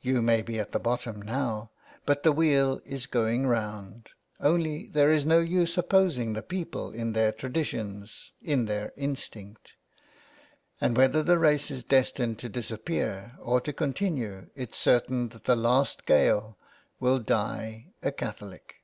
[0.00, 1.72] You may be at the bottom now,
[2.04, 7.14] but the wheel is going round, only there is no use opposing the people in
[7.14, 9.74] their traditions, in their instinct...
[10.80, 15.56] And whether the race is destined to disappear or to continue it's certain that the
[15.56, 16.56] last Gael
[17.00, 18.76] will die a Catholic."